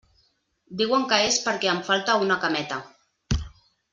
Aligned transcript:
Diuen 0.79 1.03
que 1.11 1.19
és 1.25 1.37
perquè 1.49 1.69
em 1.75 1.83
falta 1.91 2.17
una 2.25 2.39
cameta. 2.47 2.79